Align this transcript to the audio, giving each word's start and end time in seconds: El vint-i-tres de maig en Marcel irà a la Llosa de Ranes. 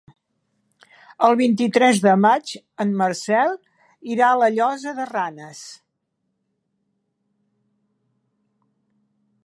El 1.27 1.35
vint-i-tres 1.41 1.99
de 2.05 2.13
maig 2.21 2.53
en 2.85 2.95
Marcel 3.03 3.53
irà 4.15 4.31
a 4.37 4.41
la 4.45 4.49
Llosa 4.55 4.97
de 5.01 5.07
Ranes. 5.11 5.63